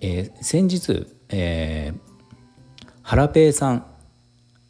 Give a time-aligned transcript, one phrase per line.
[0.00, 3.86] えー、先日、えー、ハラペーさん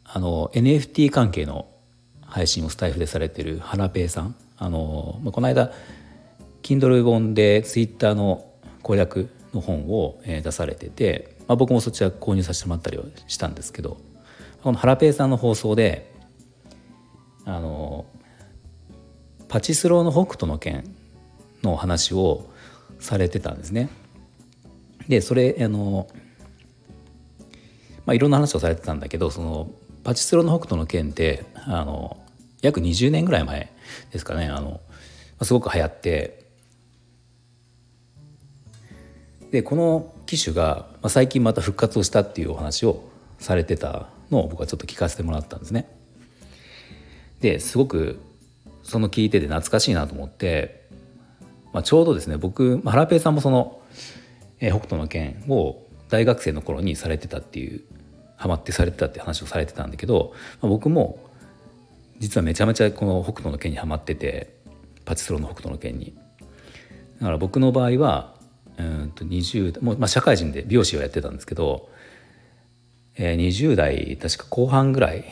[0.03, 1.67] あの NFT 関係の
[2.25, 5.71] 配信をスタイフでされてるハラペーさんあの、まあ、この間
[6.63, 8.45] Kindle 本で Twitter の
[8.81, 13.97] 攻略の本を、え、出されてて、まあ、僕もそちら購入させてもらったりはしたんですけど
[14.63, 16.11] このハラペーさんの放送で
[17.45, 18.05] あの
[19.47, 20.83] パチスローの北斗の拳
[21.63, 22.49] の話を
[22.99, 23.89] されてたんですね。
[25.09, 26.07] でそれあの、
[28.05, 29.69] まあ、いろんな話をされてたんだけどその
[30.03, 32.15] パチスロの北斗の拳ってあの
[32.61, 33.71] 約20年ぐらい前
[34.11, 34.79] ですかねあの
[35.41, 36.45] すごく流行って
[39.51, 45.89] でこの機種が、まあ、最近また復活をしたっていうお話をされてたのを僕はちょっと聞かせてもらったんですね。
[47.39, 48.19] ですごく
[48.83, 50.87] その聞いてて懐かしいなと思って、
[51.73, 53.79] まあ、ちょうどですね僕ハラペイさんもその、
[54.59, 57.81] えー、北斗の拳を大学生の頃にされてたっていう
[58.35, 61.19] ハマってされてたって話をされてたんだけど、まあ、僕も
[62.19, 64.55] 実はめちゃめちゃこの北斗の拳にはまってて
[65.05, 66.15] パチスロの北斗の拳に。
[67.19, 68.35] だから僕の場合は
[68.77, 71.89] うんと20もう、まあ、社会人で美容師をやってたんですけど、
[73.17, 75.25] えー、20代確か後半ぐらい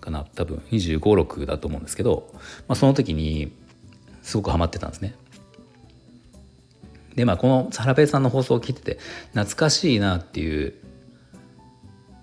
[0.00, 2.30] かな多分2 5 6だと思うんですけど、
[2.68, 3.52] まあ、その時に
[4.22, 5.14] すごくハマってたんですね。
[7.14, 8.98] でまあこのサラペイさんの放送を聞いてて
[9.32, 10.74] 懐かしいなっていう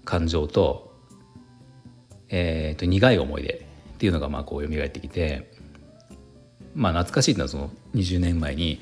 [0.05, 0.93] 感情と,、
[2.29, 5.51] えー、と苦い思い出っていうのがまあこう蘇ってきて
[6.75, 8.79] まあ懐かしいっていうのはその20年前に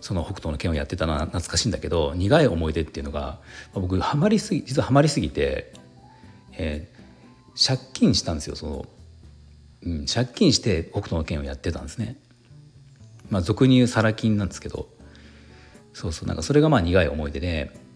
[0.00, 3.38] その北斗の拳をやってたのは懐かしいんだけど苦い思い出っていうのが、
[3.74, 5.74] 僕ハマりすぎ実はハマりすぎて、
[6.52, 8.86] えー、借金したんですよその、
[9.82, 12.16] うん、借金して北斗の拳をやってたんですね。
[13.28, 14.88] まあ俗に言うサラ金なんですけど
[15.92, 17.90] そうそうなんかそれがまあ苦い思い出で。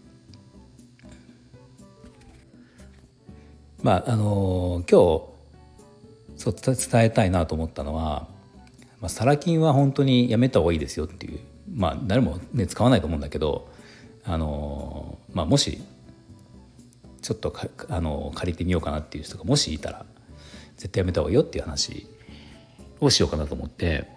[3.82, 5.34] まああのー、今日
[6.36, 8.26] そう伝えたいなと思ったのは、
[9.00, 11.40] まあ、サラ金は本当にやめた方がいいですよっていう
[11.70, 13.68] まあ誰もね使わないと思うんだけど
[14.24, 15.82] あの、まあ、もし
[17.20, 20.06] ちょっとかあの借りてみようかなっていう人がもしいたら
[20.76, 22.06] 絶対やめた方がいいよっていう話
[23.00, 24.08] をしようかなと思って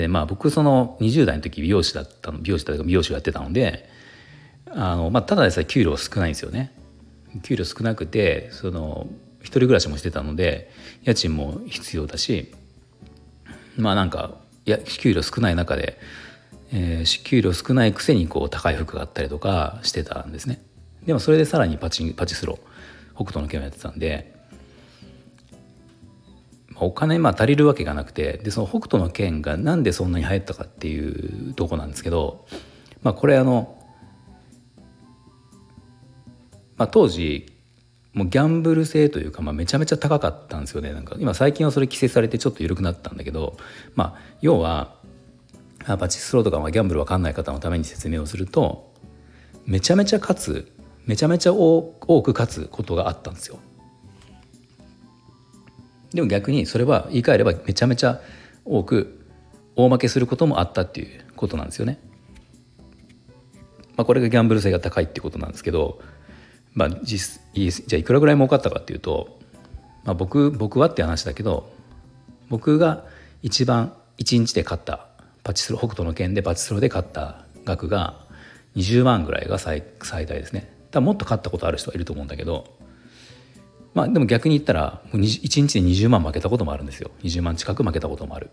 [0.00, 3.88] でまあ僕その20代の時美容師だったの美容師だとか美容師をやってたので
[4.70, 6.72] あの、まあ、ただでさえ給料少ないんですよね。
[7.42, 9.06] 給料少なくてその
[9.40, 10.70] 一人暮らしもしてたので
[11.02, 12.52] 家賃も必要だし
[13.76, 14.34] まあなんか
[14.64, 15.98] いや給料少ない中で、
[16.72, 20.62] えー、給料少ないくせにこう高い服があったりとかしてたんですね
[21.04, 22.58] でもそれでさらにパチパチスロ
[23.14, 24.35] 北斗の拳をやってたんで
[26.80, 32.46] お金まあ足りるわけがなくてでその北斗の拳がなんでそんなに流行ったかっていうとこなんですけど、
[33.02, 33.78] まあ、これあの、
[36.76, 37.52] まあ、当時
[38.12, 43.56] もうギャンブル性というか、まあ、めちゃめちゃ高かったんですよねなんか今最近はそれ規制されてちょっと緩くなったんだけど、
[43.94, 44.96] まあ、要は
[45.86, 48.92] バチスローとか、まあ、ギャンブル分かんない方のために説明をすると
[49.66, 50.72] めちゃめちゃ勝つ
[51.06, 53.58] めちゃめちゃ多く勝つことがあったんですよ。
[56.16, 58.20] でも逆にそれは言い換えればめちゃめちゃ
[58.64, 59.24] 多く
[59.76, 62.00] 大負けすることもあったっていうことなんですよね。
[63.96, 66.00] まあ、これがギャンブル性が高いってことなんですけど
[66.76, 69.38] まあ、実じゃあいくらぐらい儲かったかっていうと、
[70.04, 71.72] まあ、僕僕はって話だけど
[72.50, 73.04] 僕が
[73.42, 75.06] 一番1日で買った
[75.42, 78.20] パチスロ北斗の拳でパチスロで買った額が
[78.76, 82.76] 20万ぐらいが最最大ですね多分もっと買ったことある人はいると思うんだけど
[83.96, 85.16] まあでも逆に言ったら1
[85.62, 87.10] 日で20万負けたこともあるんですよ。
[87.22, 88.50] 20万近く負けたこともある。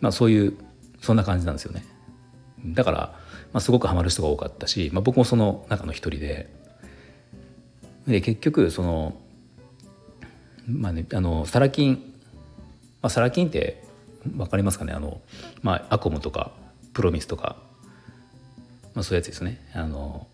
[0.00, 0.56] まあそういう
[1.02, 1.84] そんな感じなんですよね。
[2.64, 2.98] だから、
[3.52, 6.50] まあ、すごくハマる人が多かったし、まあ、僕もその中の一人で。
[8.06, 9.20] で結局その
[10.66, 11.96] まあねあのサラ金、
[13.02, 13.84] まあ、サラ金って
[14.26, 14.94] 分かりますかね？
[14.94, 15.20] あの、
[15.60, 16.50] まあ、アコムとか
[16.94, 17.56] プロミスとか、
[18.94, 19.60] まあ、そういうやつですね。
[19.74, 20.26] あの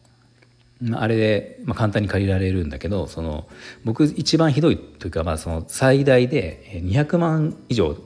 [0.94, 3.46] あれで、まあ、簡単に借りられるんだけどその
[3.84, 7.96] 僕一番ひどいというか、まあ、その最大で200万以上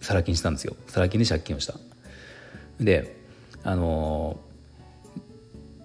[0.00, 1.74] サラ金したんですよサラ金で借金をした。
[2.80, 3.22] で
[3.62, 4.38] あの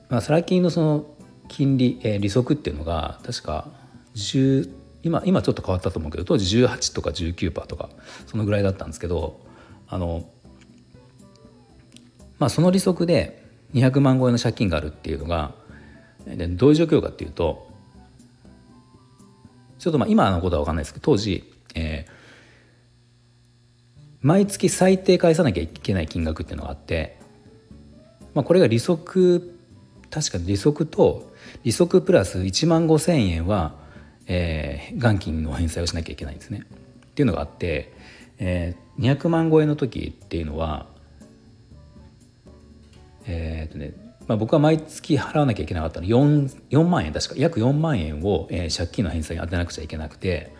[0.10, 1.06] まあ、サラ金のその
[1.48, 3.68] 金利、えー、利息っていうのが確か
[4.16, 4.70] 10
[5.04, 7.90] 今今ちょっと変わったと思うけど当時18とか19%とか
[8.26, 9.40] そのぐらいだったんですけど
[9.88, 10.28] あの
[12.38, 15.54] まあその利息で200万超えの借金があるっていうのが
[16.26, 17.70] どういう状況かっていうと
[19.78, 22.12] ちょっとまあ今のことは分かんないですけど当時、えー、
[24.22, 27.18] 毎月最低返さなきゃいけない金額っていうのがあって、
[28.34, 29.58] まあ、これが利息
[30.10, 31.32] 確か利息と
[31.64, 33.76] 利息プラス1万5千円は、
[34.28, 36.66] えー、元金の返済をしなきゃいけないんですね。
[37.08, 37.94] っていうのがあって、
[38.38, 40.88] えー、200万超えの時っていうのは
[43.30, 43.94] えー、っとね
[44.30, 46.08] まあ、僕は毎月払わなきゃいけなかったの。
[46.08, 47.34] 4, 4万円確か。
[47.36, 50.54] 約4万円を、えー、借金の返済に当てなくちゃいけなくて。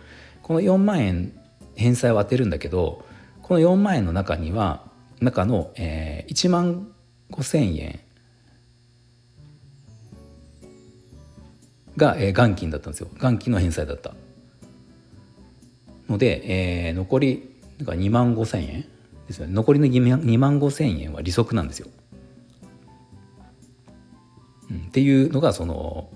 [0.50, 1.32] この4万円
[1.76, 3.06] 返済を当てるんだけど
[3.44, 4.84] この4万円の中には
[5.22, 6.88] 中の、えー、1万
[7.30, 8.00] 5千円
[11.98, 13.10] が、えー、元金だったんですよ。
[13.22, 14.16] 元金の返済だった。
[16.10, 18.86] ので、えー、残りだから2万5千円
[19.28, 19.54] ですよね。
[19.54, 21.90] 残りの2万5千円は利息なんですよ。
[24.72, 26.10] っていうのがその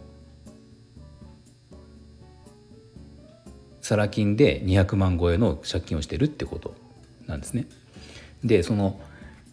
[3.82, 6.74] サラ金で200万超えの借金をしてるってこと
[7.28, 7.68] なんですね。
[8.44, 9.00] でその、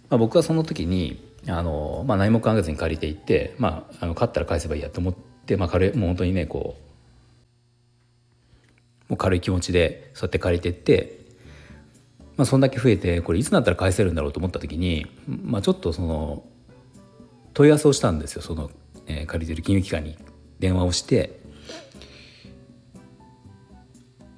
[0.08, 5.14] まあ、僕はその時にあの、まあ、何も考えずに借りていって、まあ、あの買ったら返せばいいやと思っ
[5.46, 6.90] て、まあ、軽いもう本当にねこう
[9.10, 11.18] もう軽い気持ちでそうやって借りていって、
[12.36, 16.44] まあ、そんだけ増えてこれいつになったら返せるんだろうと思った時に、まあ、ちょっとその
[17.54, 18.70] 問い合わせをしたんですよその
[19.10, 20.16] えー、借りてる金融機関に
[20.60, 21.40] 電話をして、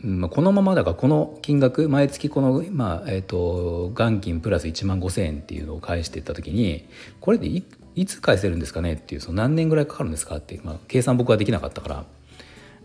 [0.01, 6.89] まあ、このままだからこの金額毎月この、まあえーと、元金プラス1万5,000円っていうのを返していった時に
[7.21, 7.65] これでい
[7.95, 12.05] いつ返せるんですかねっていうその何年ぐらいかかるんですかってまあ、計算僕はできなかったから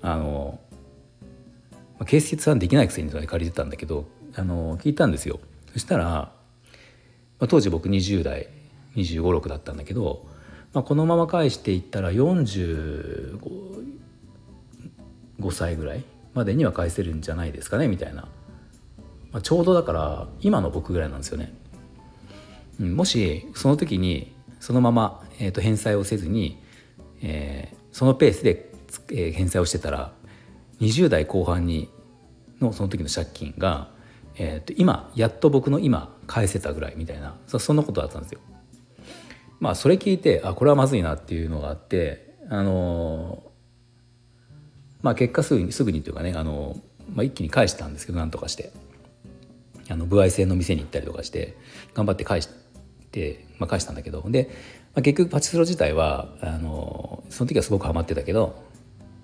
[0.02, 0.60] あの、
[1.22, 1.30] ま
[2.02, 4.06] あ、計算できないくせに借りてたんだけど
[4.36, 5.40] あの聞いたんですよ。
[5.74, 6.32] そしたら、ま
[7.40, 8.50] あ、当時僕20代
[8.96, 10.26] 2 5 6だったんだけど
[10.74, 13.40] まあ、このまま返していったら45
[15.52, 16.04] 歳ぐらい
[16.34, 18.28] までには返せるんじゃないですかねみたいな、
[19.32, 21.54] まあ、ちょうどだから今の僕ぐらいなんですよね。
[22.80, 26.62] うん、もしその時にそのまま、えー、と返済をせずに、
[27.22, 28.72] えー、そのペースで、
[29.12, 30.12] えー、返済をしてたら
[30.80, 31.90] 20代後半に
[32.62, 33.90] のその時の借金が、
[34.38, 38.40] えー、と今やっと僕の今返せたぐらいみたいなそんなことだったんですよ。
[39.60, 43.44] まあそれ聞いてあこれはまずいなっていうのがあってあの
[45.02, 46.76] まあ結果すぐにすぐにというかねあの、
[47.14, 48.72] まあ、一気に返したんですけどなんとかして。
[49.90, 51.56] あの歩合制の店に行ったりとかして
[51.94, 52.50] 頑張って返し
[53.12, 54.24] て、まあ、返したんだけど。
[54.28, 54.50] で、
[54.94, 58.64] まあ、結局パチスロ自体はあのその時はすごくハマってたけど、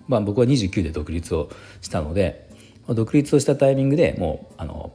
[0.08, 1.50] まあ、僕は29で独立を
[1.82, 2.50] したので、
[2.88, 4.94] まあ、独立をしたタイミングでもうあの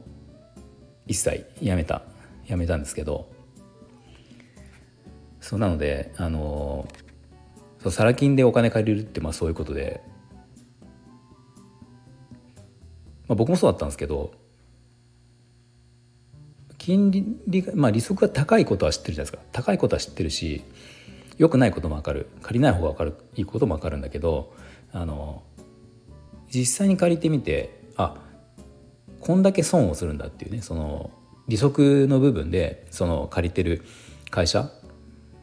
[1.07, 2.03] 一切やめた
[2.47, 3.29] やめたんですけど
[5.49, 6.87] そうなのであの
[7.81, 9.99] そうサラ金でお金借りるってまあそういうことで、
[13.27, 14.31] まあ、僕もそうだったんですけど
[16.77, 19.49] 金利が、まあ、利息が高いことは知ってるじゃないですか。
[19.51, 20.61] 高いことは知ってるし
[21.39, 22.27] 良くないことも分かる。
[22.43, 23.15] 借りない方が分かる。
[23.35, 24.53] いいことも分かるんだけど
[24.91, 25.41] あの
[26.53, 28.17] 実際に借りてみてあ
[29.19, 31.09] こんだけ損をするんだっていうねその
[31.47, 33.83] 利息の部分でその借りてる
[34.29, 34.69] 会社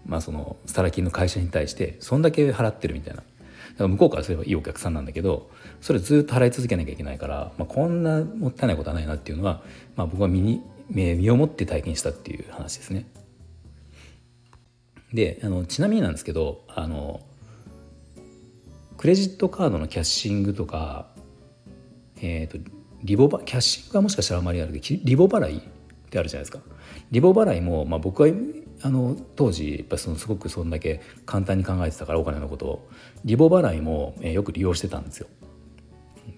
[0.07, 3.27] まあ、そのサラ金の会社に対してそんだけ払ってるみたいなだか
[3.79, 9.63] ら向こうからすればいいお客さんなんだけどそれずっと払い続けなきゃいけないから、まあ、こんなもったいないことはないなっていうのは、
[9.97, 13.07] まあ、僕は身に身をもって体験したっていう話ですね。
[15.13, 17.21] であのちなみになんですけどあの
[18.97, 21.07] クレジットカードのキャッシングとか、
[22.21, 22.59] えーと、
[23.03, 25.61] リボバキャッシングはもしかしたらあまりあるけどリボ払いっ
[26.09, 26.61] てあるじゃないですか。
[27.11, 28.29] リボ払いも、まあ、僕は
[28.83, 32.89] あの当時やっぱそのすごくそんだけ簡単に考えてたからお金のことを
[33.25, 35.29] リボ払いも、え、よく利用してたんですよ。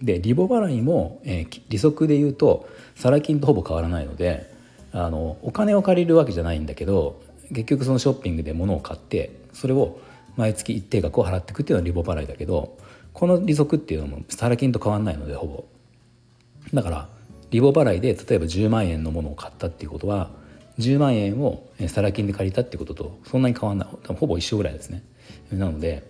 [0.02, 4.52] でリボ払いも、えー、利息で言うとサラ金とほぼ変わらないので
[4.92, 9.98] あのお金を借りるわけじゃないんだけど結局そのショッピングで物を買ってそれを
[10.36, 12.78] 毎月一定額を払っていくっていうのはリボ払いだけど
[13.12, 15.64] この利息っていうのもサラ金と変わらないのでほぼ
[16.72, 17.08] だから
[17.50, 20.30] リボ払いで例えば10万円のものを買ったっていうことは
[20.78, 25.02] 10万円をサラ金で借りたってこととそんなに変わんないほぼ一緒ぐらいですね
[25.50, 26.04] なので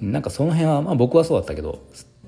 [0.00, 1.80] なんかその辺は、まあ、僕はそうだったけど、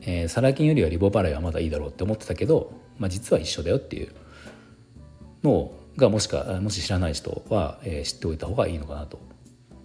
[0.03, 4.13] えー、サラ金よりはリボ払いはまだいいだろうって思ってたけど、まあ、実は一緒だよっていう
[5.43, 9.19] のがもしかもし知らない人は、えー、知っておいた方がいいのかなと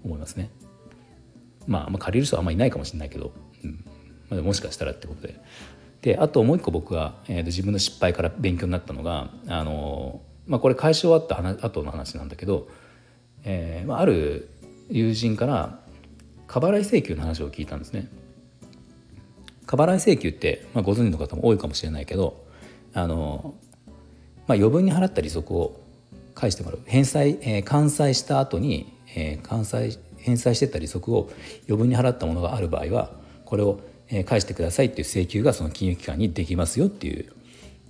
[0.06, 0.50] 思いますね。
[1.68, 3.86] まあ、まあ、借りる人はあんまりいないかもしれないけど、うん
[4.30, 5.40] まあ、もしかしたらってことで。
[6.02, 12.68] であともう一個僕が、えー、自分の失敗から勉強になったのがあの、まあ、これ会社終わった後の話なんだけど、
[13.46, 14.50] えーまあ、ある
[14.90, 15.80] 友人から
[16.48, 18.10] 過払い請求の話を聞いたんですね。
[19.68, 22.44] 過払い請求って、まあ、ご存知の方も多いかもしれないけど
[22.96, 23.54] あの、
[24.48, 25.80] まあ、余分に払った利息を
[26.34, 31.30] 返してもらう返済、えー、完済した後に、えー、完済返済してた利息を
[31.68, 33.12] 余分に払ったものがある場合は
[33.46, 33.80] これを
[34.26, 37.32] 返してくださいっていう請求がその金融機関にできますよっていう、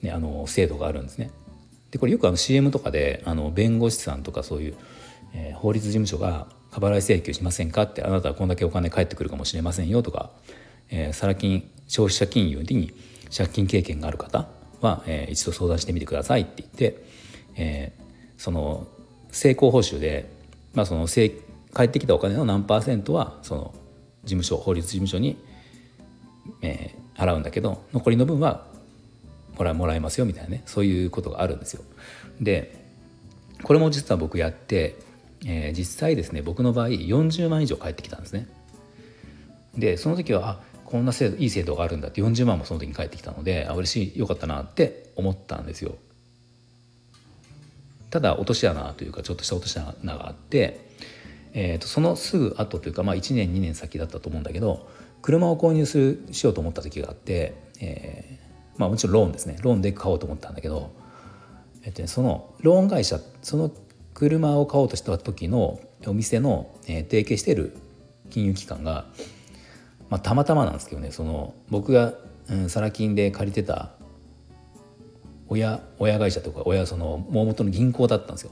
[0.02, 1.32] ね、あの制度があるんですね。
[1.92, 4.76] でこれよくあの CM とかであの弁護士さんとかそういう、
[5.34, 10.30] えー、法律事務所が過払い請求しませんかってあなたはこんだけお金返ってくるかもしれませんよとか、
[10.90, 12.94] えー、サラ金消費者金融に
[13.36, 14.48] 借金経験がある方
[14.82, 17.04] は、えー、一度相談してみてくださいって言って、
[17.56, 18.02] えー、
[18.38, 18.88] その
[19.32, 20.30] 成功報酬で、
[20.74, 23.74] まあ、その返ってきたお金の何パーセントはその
[24.24, 25.38] 事務所法律事務所に、
[26.62, 28.66] えー、払うんだけど残りの分は
[29.60, 31.84] もらもらえますよみたいなねそういうことがあるんですよ。
[32.42, 32.80] で
[33.62, 34.96] これも実は僕やって
[35.46, 38.48] えー、実際ですね僕の場合40万以上返ってきたんですね。
[39.78, 45.96] でその時はあこんな制度いい制度があるんだって40万もその時に返ってきたのであ嬉しいよかったなって思ったんですよ。
[48.10, 50.90] ただ落とし穴というかちょっとした落とし穴があって、
[51.54, 54.90] えー、とそのすぐ後というか、まあ、1年2年先だったと思うんだけど
[55.22, 58.40] 車を購入するしようと思った時があって、え、
[58.80, 60.92] まあ、もちろんローンですねローンで買おうと思ったんだけど、
[61.84, 63.72] えーとね、そのローン会社その
[64.14, 67.76] 車を買おうとした時のお店の、えー、提携している
[68.30, 69.06] 金融機関が、
[70.10, 72.14] まあ、たまたまなんですけどねその僕が、
[72.50, 73.92] うん、サラ金で借りてた
[75.50, 78.52] 親親会社とか親その大元の銀行だったんですよ。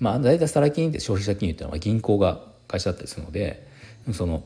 [0.00, 3.66] まあ大体サラ金って消費者金融っていうのは銀行が会社だったりするので
[4.12, 4.42] その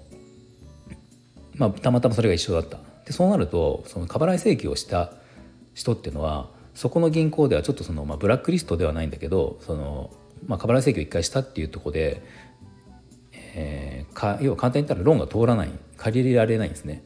[1.56, 2.93] まあたまたまそれが一緒だった。
[3.06, 5.12] でそうなるとその過払い請求をした
[5.74, 10.10] 人っていうのはそこの銀行ではちょっとその、まあ、ブラックリストではないんだけどその、
[10.46, 12.22] まあ、過払い請求1回したっていうとこで、
[13.32, 17.02] えー、か要は簡単に言ったらローンが通らない借りられないんですね。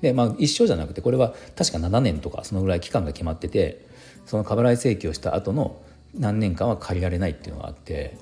[0.00, 3.84] でまあ一生じゃなくてこれは確か7年とかそのぐらい期間が決まってて
[4.26, 5.82] その過払い請求をした後の
[6.14, 8.16] 何年間は借りられないっていうのがあって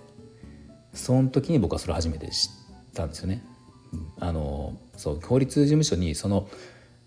[0.94, 3.44] その時に僕はそれ初めて知ったんですよね。
[4.18, 6.48] あのそう法律事務所にその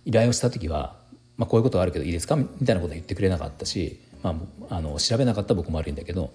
[0.05, 0.97] 依頼をした時は
[1.37, 2.35] まあ、こういうことがあるけどいいですか？
[2.35, 4.35] みたいなことは言ってくれなかったし、ま
[4.69, 6.33] あ、あの調べなかった僕も悪いんだけど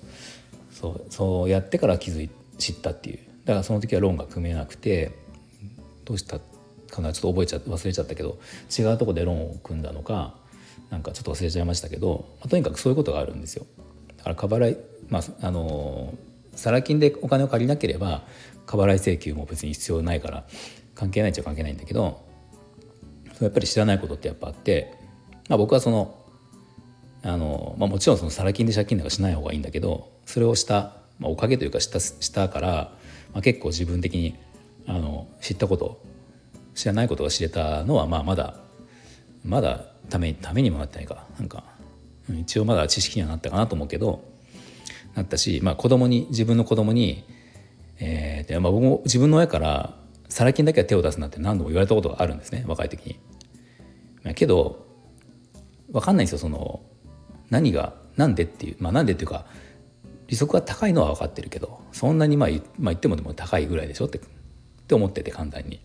[0.73, 3.18] そうそうやってから気づい知ったっていう。
[3.44, 5.12] だからその時はローンが組めなくて
[6.06, 6.38] どうした
[6.90, 7.12] かな？
[7.12, 8.38] ちょっと覚えちゃ忘れちゃったけど
[8.75, 10.35] 違うとこでローンを組んだのか
[10.88, 13.66] なんかちょっと忘れちゃいましたけど、まあ、とにかくそういうことがあるんですよ。
[14.16, 14.78] だから過払い
[15.11, 16.14] まああの
[16.54, 18.23] サラ金でお金を借りなければ
[18.64, 20.44] 過払い請求も別に必要ないから
[20.94, 22.25] 関係ないっちゃ関係ないんだけど
[23.41, 24.95] やっぱり知らないことってやっぱあって、
[25.49, 26.14] まあ、僕はその
[27.23, 32.69] あの、まあ、もちろんそのサラ金で借金なんかしない方がいいんだけどそれをした、まあ、おかげというかしたしたから、
[33.33, 34.37] まあ、結構自分的に
[34.87, 36.00] あの知ったこと
[36.75, 38.57] 知らないことが知れたのはまあまだ
[39.45, 41.26] まだためためにもなってないか。
[41.38, 41.64] なんか
[42.41, 44.25] 一応まだ知識にはなったかなと思うけど
[45.14, 47.25] なったし、まあ、子供に自分の子供に、
[48.00, 49.95] えーまあ、僕も自分の親から
[50.28, 53.07] サラ金だけは手を出すなって何度も言われたことがあるんですね若い時
[54.25, 54.35] に。
[54.35, 54.87] けど
[55.93, 56.81] 分かんないんですよその
[57.50, 59.45] 何が何でっていうまあなんでっていうか
[60.28, 62.61] 利息が高いのは分かってるけどそんなにまあ,、まあ、
[62.93, 64.21] 言ってもでも高いぐらいでしょってっ
[64.87, 65.81] て思ってて簡単に。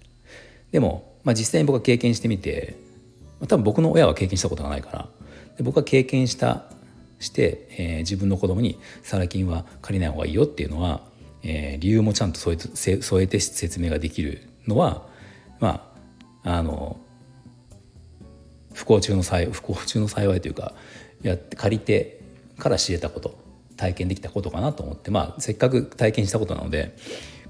[0.72, 2.76] でも、まあ、実際に僕は経験してみて
[3.48, 5.10] 多分僕の親は経験したことがないから
[5.58, 6.66] で僕は経験した
[7.20, 11.02] して、えー、自分の子供にサラ金は借りない方がいいよっていうのは
[11.44, 15.08] えー、理由もちゃんと添え添えて説明ができるのは
[15.60, 15.94] ま
[16.44, 17.00] ああの
[18.74, 20.74] 不幸中の幸い不幸中の幸いというか
[21.22, 22.22] やって借りて
[22.58, 23.38] から知れたこと
[23.78, 26.96] 体験できたことかなと思ってまあせっかく体験したことなので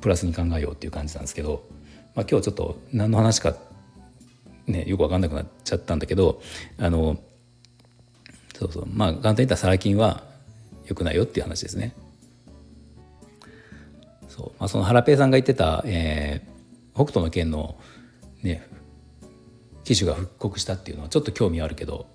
[0.01, 1.67] プラスに考えようっていう感じなんですけど、
[2.15, 3.55] まあ、今日ちょっと何の話か、
[4.67, 6.41] ね、よく分かんなくなっちゃったんだけど
[6.77, 7.19] あの
[8.57, 10.23] そうそうまあ簡単に言ったらサラ金は
[10.85, 11.93] 良くないよっていう話ですね。
[14.39, 17.75] そうまあ、そのハラペイさんが言ってた、えー、北斗の拳の
[18.41, 18.65] ね
[19.83, 22.05] 機種が復刻したっていうのはちょっと興味あるけど、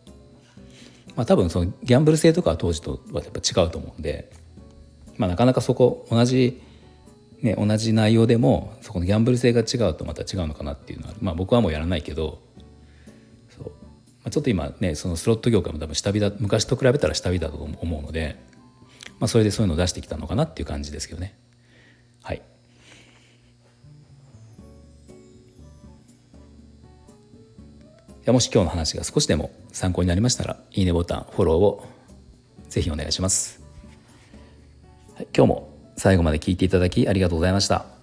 [1.17, 4.33] まあ、多分そのギャンブル性とかは当時とはやっぱ違うと思うんで、
[5.19, 6.63] まあ、なかなかそこ同じ、
[7.43, 12.39] ね、同じ内容でもそこのギャンブル性が違うとまた違うのかなっていうのは、まあ、僕はもうやらないけど
[13.55, 13.73] そう、ま
[14.29, 18.41] あ、ちょっと今ねそのスロット業界も多分下火だ昔と比べたら下火だと思うので、
[19.19, 21.37] まあ、それでそういうのを出してきたのかなっていう感じですけどね。
[28.25, 31.87] やもし今日の話が少しでも参考になりましたらいいねボタンフォローを
[32.69, 33.63] ぜひお願いします、
[35.15, 37.94] はい、今日も最後まで聞いていただきありがとうございました。